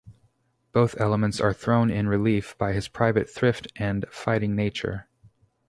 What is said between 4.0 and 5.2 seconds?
fighting nature.